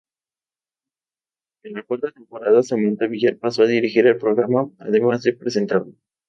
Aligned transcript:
En 1.61 1.73
la 1.75 1.83
cuarta 1.83 2.09
temporada, 2.11 2.63
Samanta 2.63 3.05
Villar 3.05 3.37
pasó 3.37 3.61
a 3.61 3.67
dirigir 3.67 4.07
el 4.07 4.17
programa, 4.17 4.67
además 4.79 5.21
de 5.21 5.33
presentarlo. 5.33 5.93